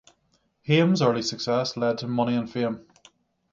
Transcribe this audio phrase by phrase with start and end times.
[0.65, 2.87] Haim's early success led to money and fame.